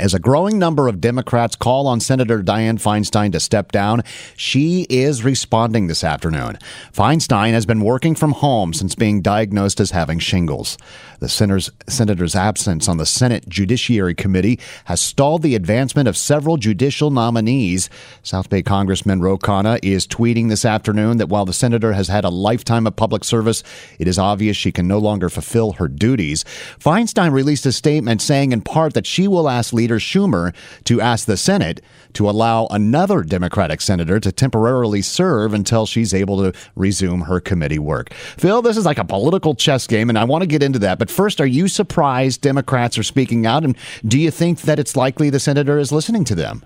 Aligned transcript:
As 0.00 0.14
a 0.14 0.20
growing 0.20 0.60
number 0.60 0.86
of 0.86 1.00
Democrats 1.00 1.56
call 1.56 1.88
on 1.88 1.98
Senator 1.98 2.40
Dianne 2.40 2.80
Feinstein 2.80 3.32
to 3.32 3.40
step 3.40 3.72
down, 3.72 4.04
she 4.36 4.86
is 4.88 5.24
responding 5.24 5.88
this 5.88 6.04
afternoon. 6.04 6.56
Feinstein 6.92 7.50
has 7.50 7.66
been 7.66 7.80
working 7.80 8.14
from 8.14 8.30
home 8.30 8.72
since 8.72 8.94
being 8.94 9.22
diagnosed 9.22 9.80
as 9.80 9.90
having 9.90 10.20
shingles. 10.20 10.78
The 11.18 11.28
senator's, 11.28 11.72
senator's 11.88 12.36
absence 12.36 12.88
on 12.88 12.98
the 12.98 13.06
Senate 13.06 13.48
Judiciary 13.48 14.14
Committee 14.14 14.60
has 14.84 15.00
stalled 15.00 15.42
the 15.42 15.56
advancement 15.56 16.08
of 16.08 16.16
several 16.16 16.58
judicial 16.58 17.10
nominees. 17.10 17.90
South 18.22 18.48
Bay 18.48 18.62
Congressman 18.62 19.20
Ro 19.20 19.36
Khanna 19.36 19.80
is 19.82 20.06
tweeting 20.06 20.48
this 20.48 20.64
afternoon 20.64 21.16
that 21.16 21.28
while 21.28 21.44
the 21.44 21.52
senator 21.52 21.94
has 21.94 22.06
had 22.06 22.24
a 22.24 22.28
lifetime 22.30 22.86
of 22.86 22.94
public 22.94 23.24
service, 23.24 23.64
it 23.98 24.06
is 24.06 24.16
obvious 24.16 24.56
she 24.56 24.70
can 24.70 24.86
no 24.86 24.98
longer 24.98 25.28
fulfill 25.28 25.72
her 25.72 25.88
duties. 25.88 26.44
Feinstein 26.78 27.32
released 27.32 27.66
a 27.66 27.72
statement 27.72 28.22
saying 28.22 28.52
in 28.52 28.60
part 28.60 28.94
that 28.94 29.04
she 29.04 29.26
will 29.26 29.48
ask 29.48 29.72
Schumer 29.96 30.54
to 30.84 31.00
ask 31.00 31.26
the 31.26 31.36
Senate 31.36 31.80
to 32.14 32.28
allow 32.28 32.66
another 32.70 33.22
Democratic 33.22 33.80
senator 33.80 34.18
to 34.20 34.32
temporarily 34.32 35.02
serve 35.02 35.54
until 35.54 35.86
she's 35.86 36.14
able 36.14 36.38
to 36.42 36.58
resume 36.74 37.22
her 37.22 37.40
committee 37.40 37.78
work. 37.78 38.12
Phil, 38.12 38.62
this 38.62 38.76
is 38.76 38.86
like 38.86 38.98
a 38.98 39.04
political 39.04 39.54
chess 39.54 39.86
game, 39.86 40.08
and 40.08 40.18
I 40.18 40.24
want 40.24 40.42
to 40.42 40.46
get 40.46 40.62
into 40.62 40.78
that. 40.80 40.98
But 40.98 41.10
first, 41.10 41.40
are 41.40 41.46
you 41.46 41.68
surprised 41.68 42.40
Democrats 42.40 42.98
are 42.98 43.02
speaking 43.02 43.46
out? 43.46 43.64
And 43.64 43.76
do 44.06 44.18
you 44.18 44.30
think 44.30 44.62
that 44.62 44.78
it's 44.78 44.96
likely 44.96 45.30
the 45.30 45.40
senator 45.40 45.78
is 45.78 45.92
listening 45.92 46.24
to 46.24 46.34
them? 46.34 46.64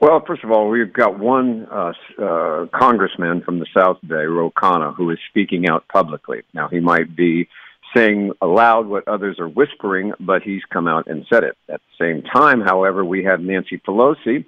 Well, 0.00 0.20
first 0.26 0.42
of 0.42 0.50
all, 0.50 0.68
we've 0.68 0.92
got 0.92 1.20
one 1.20 1.68
uh, 1.70 1.92
uh, 2.20 2.66
congressman 2.74 3.40
from 3.42 3.60
the 3.60 3.66
South 3.72 3.98
Bay, 4.04 4.24
Ro 4.24 4.50
Khanna, 4.50 4.92
who 4.96 5.08
is 5.10 5.18
speaking 5.30 5.68
out 5.68 5.86
publicly. 5.86 6.42
Now, 6.52 6.66
he 6.66 6.80
might 6.80 7.14
be 7.14 7.48
saying 7.94 8.32
aloud 8.40 8.86
what 8.86 9.06
others 9.08 9.38
are 9.38 9.48
whispering, 9.48 10.12
but 10.20 10.42
he's 10.42 10.62
come 10.72 10.88
out 10.88 11.06
and 11.06 11.26
said 11.32 11.44
it. 11.44 11.56
At 11.68 11.80
the 11.80 12.04
same 12.04 12.22
time, 12.22 12.60
however, 12.60 13.04
we 13.04 13.24
have 13.24 13.40
Nancy 13.40 13.78
Pelosi, 13.78 14.44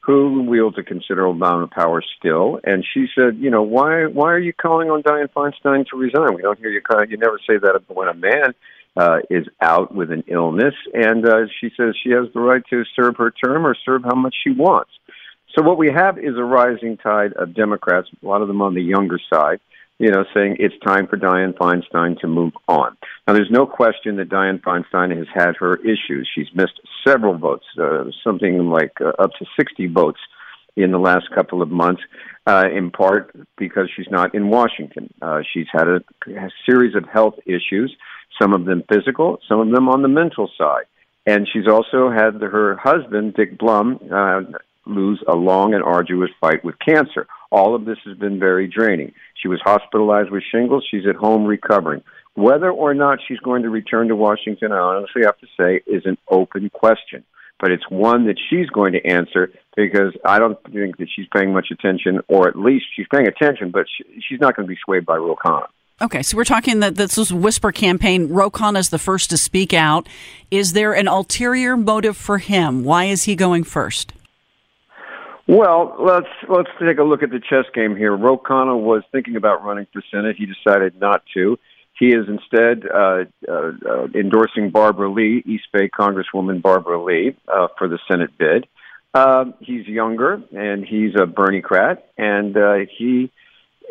who 0.00 0.42
wields 0.42 0.78
a 0.78 0.82
considerable 0.82 1.32
amount 1.32 1.62
of 1.62 1.70
power 1.70 2.02
still, 2.18 2.58
and 2.64 2.84
she 2.94 3.06
said, 3.14 3.36
you 3.38 3.50
know, 3.50 3.62
why 3.62 4.06
why 4.06 4.32
are 4.32 4.38
you 4.38 4.52
calling 4.52 4.90
on 4.90 5.02
Dianne 5.02 5.28
Feinstein 5.30 5.86
to 5.88 5.96
resign? 5.96 6.34
We 6.34 6.42
don't 6.42 6.58
hear 6.58 6.70
you 6.70 6.80
call, 6.80 7.04
you 7.04 7.16
never 7.16 7.38
say 7.46 7.58
that 7.58 7.82
when 7.88 8.08
a 8.08 8.14
man 8.14 8.54
uh, 8.96 9.18
is 9.28 9.46
out 9.60 9.94
with 9.94 10.10
an 10.10 10.24
illness, 10.26 10.74
and 10.92 11.26
uh, 11.26 11.46
she 11.60 11.70
says 11.76 11.94
she 12.02 12.10
has 12.10 12.26
the 12.32 12.40
right 12.40 12.62
to 12.70 12.84
serve 12.96 13.16
her 13.16 13.30
term 13.30 13.66
or 13.66 13.76
serve 13.84 14.02
how 14.04 14.14
much 14.14 14.34
she 14.42 14.50
wants. 14.50 14.90
So 15.56 15.62
what 15.62 15.78
we 15.78 15.90
have 15.90 16.18
is 16.18 16.36
a 16.36 16.44
rising 16.44 16.96
tide 16.96 17.32
of 17.34 17.54
Democrats, 17.54 18.08
a 18.22 18.26
lot 18.26 18.42
of 18.42 18.48
them 18.48 18.62
on 18.62 18.74
the 18.74 18.82
younger 18.82 19.18
side, 19.32 19.60
you 20.00 20.10
know, 20.10 20.24
saying 20.32 20.56
it's 20.58 20.74
time 20.84 21.06
for 21.06 21.18
Dianne 21.18 21.52
Feinstein 21.58 22.18
to 22.20 22.26
move 22.26 22.54
on. 22.66 22.96
Now, 23.28 23.34
there's 23.34 23.50
no 23.50 23.66
question 23.66 24.16
that 24.16 24.30
Dianne 24.30 24.62
Feinstein 24.62 25.14
has 25.14 25.26
had 25.32 25.56
her 25.58 25.76
issues. 25.76 26.26
She's 26.34 26.48
missed 26.54 26.80
several 27.06 27.36
votes, 27.36 27.66
uh, 27.78 28.04
something 28.24 28.70
like 28.70 28.92
uh, 29.02 29.12
up 29.22 29.32
to 29.38 29.44
60 29.58 29.88
votes 29.88 30.18
in 30.74 30.90
the 30.90 30.98
last 30.98 31.26
couple 31.34 31.60
of 31.60 31.70
months, 31.70 32.00
uh, 32.46 32.64
in 32.74 32.90
part 32.90 33.36
because 33.58 33.90
she's 33.94 34.06
not 34.10 34.34
in 34.34 34.48
Washington. 34.48 35.12
Uh, 35.20 35.42
she's 35.52 35.66
had 35.70 35.86
a, 35.86 36.00
a 36.28 36.48
series 36.64 36.94
of 36.94 37.04
health 37.06 37.34
issues, 37.44 37.94
some 38.40 38.54
of 38.54 38.64
them 38.64 38.82
physical, 38.90 39.38
some 39.46 39.60
of 39.60 39.70
them 39.70 39.86
on 39.86 40.00
the 40.00 40.08
mental 40.08 40.50
side. 40.56 40.84
And 41.26 41.46
she's 41.52 41.68
also 41.68 42.10
had 42.10 42.40
her 42.40 42.76
husband, 42.82 43.34
Dick 43.34 43.58
Blum, 43.58 44.00
uh, 44.10 44.40
lose 44.86 45.22
a 45.28 45.36
long 45.36 45.74
and 45.74 45.84
arduous 45.84 46.30
fight 46.40 46.64
with 46.64 46.76
cancer. 46.78 47.26
All 47.50 47.74
of 47.74 47.84
this 47.84 47.98
has 48.04 48.16
been 48.16 48.38
very 48.38 48.68
draining. 48.68 49.12
She 49.34 49.48
was 49.48 49.60
hospitalized 49.64 50.30
with 50.30 50.42
shingles. 50.50 50.86
She's 50.90 51.06
at 51.08 51.16
home 51.16 51.44
recovering. 51.44 52.02
Whether 52.34 52.70
or 52.70 52.94
not 52.94 53.18
she's 53.26 53.40
going 53.40 53.62
to 53.62 53.70
return 53.70 54.08
to 54.08 54.16
Washington, 54.16 54.72
I 54.72 54.78
honestly 54.78 55.22
have 55.24 55.38
to 55.38 55.46
say, 55.58 55.82
is 55.86 56.06
an 56.06 56.16
open 56.28 56.70
question. 56.70 57.24
But 57.58 57.72
it's 57.72 57.88
one 57.90 58.26
that 58.26 58.36
she's 58.48 58.70
going 58.70 58.92
to 58.92 59.04
answer 59.04 59.52
because 59.76 60.14
I 60.24 60.38
don't 60.38 60.58
think 60.72 60.96
that 60.98 61.08
she's 61.14 61.26
paying 61.34 61.52
much 61.52 61.68
attention, 61.70 62.20
or 62.28 62.48
at 62.48 62.58
least 62.58 62.86
she's 62.96 63.06
paying 63.10 63.26
attention, 63.26 63.70
but 63.70 63.86
she, 63.94 64.04
she's 64.26 64.40
not 64.40 64.56
going 64.56 64.66
to 64.66 64.72
be 64.72 64.78
swayed 64.82 65.04
by 65.04 65.16
Ro. 65.16 65.36
Okay, 66.02 66.22
so 66.22 66.38
we're 66.38 66.44
talking 66.44 66.80
that 66.80 66.94
this 66.94 67.18
was 67.18 67.30
a 67.30 67.36
whisper 67.36 67.72
campaign. 67.72 68.28
Ro 68.28 68.50
Khanna 68.50 68.78
is 68.78 68.88
the 68.88 68.98
first 68.98 69.28
to 69.30 69.36
speak 69.36 69.74
out. 69.74 70.08
Is 70.50 70.72
there 70.72 70.94
an 70.94 71.08
ulterior 71.08 71.76
motive 71.76 72.16
for 72.16 72.38
him? 72.38 72.84
Why 72.84 73.04
is 73.04 73.24
he 73.24 73.36
going 73.36 73.64
first? 73.64 74.14
Well, 75.50 75.96
let's 75.98 76.28
let's 76.48 76.68
take 76.80 76.98
a 76.98 77.02
look 77.02 77.24
at 77.24 77.30
the 77.30 77.40
chess 77.40 77.64
game 77.74 77.96
here. 77.96 78.16
Ro 78.16 78.38
Khanna 78.38 78.80
was 78.80 79.02
thinking 79.10 79.34
about 79.34 79.64
running 79.64 79.88
for 79.92 80.00
Senate. 80.08 80.36
He 80.38 80.46
decided 80.46 81.00
not 81.00 81.24
to. 81.34 81.58
He 81.98 82.10
is 82.10 82.28
instead 82.28 82.88
uh, 82.88 83.24
uh, 83.48 83.72
uh, 83.84 84.06
endorsing 84.14 84.70
Barbara 84.70 85.10
Lee, 85.10 85.42
East 85.44 85.64
Bay 85.72 85.88
Congresswoman 85.88 86.62
Barbara 86.62 87.02
Lee, 87.02 87.36
uh, 87.48 87.66
for 87.76 87.88
the 87.88 87.98
Senate 88.08 88.30
bid. 88.38 88.68
Uh, 89.12 89.46
he's 89.58 89.88
younger 89.88 90.40
and 90.56 90.86
he's 90.86 91.16
a 91.16 91.26
Berniecrat, 91.26 91.98
and 92.16 92.56
uh, 92.56 92.86
he 92.96 93.32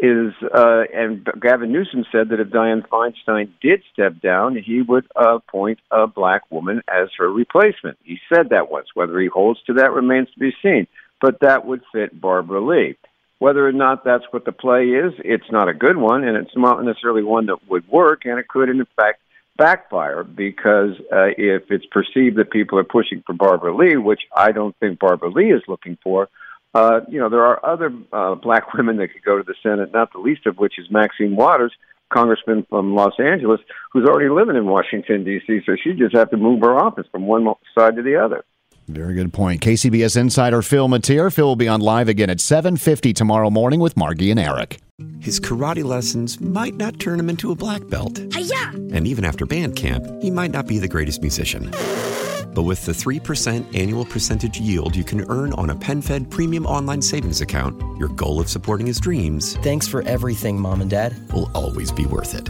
is. 0.01 0.31
Uh, 0.41 0.83
and 0.95 1.27
Gavin 1.41 1.73
Newsom 1.73 2.05
said 2.09 2.29
that 2.29 2.39
if 2.39 2.47
Dianne 2.47 2.87
Feinstein 2.87 3.51
did 3.61 3.83
step 3.91 4.21
down, 4.21 4.55
he 4.55 4.81
would 4.81 5.07
appoint 5.13 5.79
a 5.91 6.07
black 6.07 6.43
woman 6.49 6.83
as 6.87 7.09
her 7.17 7.29
replacement. 7.29 7.97
He 8.05 8.17
said 8.33 8.51
that 8.51 8.71
once. 8.71 8.87
Whether 8.93 9.19
he 9.19 9.27
holds 9.27 9.61
to 9.63 9.73
that 9.73 9.91
remains 9.91 10.29
to 10.31 10.39
be 10.39 10.53
seen 10.63 10.87
but 11.21 11.39
that 11.41 11.65
would 11.65 11.81
fit 11.91 12.19
Barbara 12.19 12.61
Lee. 12.61 12.95
Whether 13.39 13.65
or 13.65 13.71
not 13.71 14.03
that's 14.03 14.25
what 14.31 14.43
the 14.43 14.51
play 14.51 14.87
is, 14.87 15.13
it's 15.19 15.49
not 15.49 15.69
a 15.69 15.73
good 15.73 15.95
one, 15.95 16.25
and 16.25 16.35
it's 16.35 16.55
not 16.55 16.83
necessarily 16.83 17.23
one 17.23 17.45
that 17.45 17.69
would 17.69 17.87
work, 17.87 18.25
and 18.25 18.37
it 18.37 18.47
could, 18.47 18.69
in 18.69 18.85
fact, 18.97 19.21
backfire 19.57 20.23
because 20.23 20.91
uh, 21.11 21.27
if 21.37 21.63
it's 21.69 21.85
perceived 21.85 22.37
that 22.37 22.51
people 22.51 22.79
are 22.79 22.83
pushing 22.83 23.23
for 23.25 23.33
Barbara 23.33 23.75
Lee, 23.75 23.97
which 23.97 24.21
I 24.35 24.51
don't 24.51 24.75
think 24.79 24.99
Barbara 24.99 25.29
Lee 25.29 25.51
is 25.51 25.61
looking 25.67 25.97
for, 26.03 26.29
uh, 26.73 27.01
you 27.09 27.19
know, 27.19 27.29
there 27.29 27.45
are 27.45 27.65
other 27.65 27.93
uh, 28.11 28.35
black 28.35 28.73
women 28.77 28.97
that 28.97 29.09
could 29.13 29.23
go 29.23 29.37
to 29.37 29.43
the 29.43 29.55
Senate, 29.63 29.93
not 29.93 30.11
the 30.13 30.19
least 30.19 30.45
of 30.45 30.57
which 30.57 30.79
is 30.79 30.87
Maxine 30.89 31.35
Waters, 31.35 31.73
congressman 32.09 32.65
from 32.69 32.95
Los 32.95 33.19
Angeles, 33.19 33.59
who's 33.91 34.07
already 34.07 34.29
living 34.29 34.55
in 34.55 34.65
Washington, 34.65 35.23
D.C., 35.23 35.61
so 35.65 35.75
she 35.81 35.93
just 35.93 36.15
have 36.15 36.31
to 36.31 36.37
move 36.37 36.61
her 36.61 36.77
office 36.77 37.05
from 37.11 37.27
one 37.27 37.45
side 37.77 37.95
to 37.95 38.01
the 38.01 38.15
other. 38.15 38.43
Very 38.89 39.13
good 39.13 39.31
point. 39.31 39.61
KCBS 39.61 40.17
insider 40.17 40.63
Phil 40.63 40.87
Matier. 40.87 41.31
Phil 41.31 41.45
will 41.45 41.55
be 41.55 41.67
on 41.67 41.79
live 41.79 42.09
again 42.09 42.29
at 42.31 42.37
7.50 42.37 43.13
tomorrow 43.13 43.51
morning 43.51 43.79
with 43.79 43.95
Margie 43.95 44.31
and 44.31 44.39
Eric. 44.39 44.79
His 45.19 45.39
karate 45.39 45.83
lessons 45.83 46.41
might 46.41 46.73
not 46.75 46.99
turn 46.99 47.19
him 47.19 47.29
into 47.29 47.51
a 47.51 47.55
black 47.55 47.87
belt. 47.87 48.19
Hi-ya! 48.33 48.71
And 48.91 49.05
even 49.05 49.25
after 49.25 49.45
band 49.45 49.75
camp, 49.75 50.07
he 50.23 50.31
might 50.31 50.49
not 50.49 50.65
be 50.65 50.79
the 50.79 50.87
greatest 50.87 51.21
musician. 51.21 51.69
But 52.55 52.63
with 52.63 52.83
the 52.85 52.91
3% 52.91 53.77
annual 53.77 54.05
percentage 54.05 54.59
yield 54.59 54.95
you 54.95 55.03
can 55.03 55.23
earn 55.29 55.53
on 55.53 55.69
a 55.69 55.75
PenFed 55.75 56.31
premium 56.31 56.65
online 56.65 57.01
savings 57.03 57.41
account, 57.41 57.79
your 57.99 58.09
goal 58.09 58.39
of 58.39 58.49
supporting 58.49 58.87
his 58.87 58.99
dreams 58.99 59.55
Thanks 59.57 59.87
for 59.87 60.01
everything, 60.01 60.59
Mom 60.59 60.81
and 60.81 60.89
Dad. 60.89 61.15
will 61.31 61.51
always 61.53 61.91
be 61.91 62.07
worth 62.07 62.33
it. 62.33 62.49